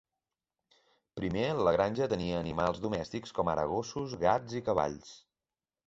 Primer, 1.19 1.43
la 1.67 1.75
granja 1.77 2.09
tenia 2.15 2.41
animals 2.45 2.83
domèstics 2.87 3.39
com 3.41 3.55
ara 3.57 3.69
gossos, 3.77 4.19
gats 4.27 4.61
i 4.63 4.67
cavalls. 4.73 5.19